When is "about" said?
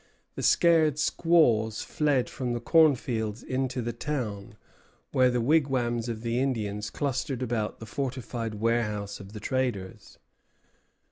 7.43-7.77